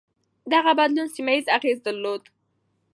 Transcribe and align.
دغه 0.53 0.71
بدلون 0.79 1.07
سيمه 1.15 1.31
ييز 1.35 1.45
اغېز 1.57 1.77
درلود. 1.87 2.23